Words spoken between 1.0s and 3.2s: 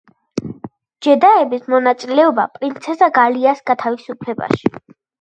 ჯედაების მონაწილეობა პრინცესა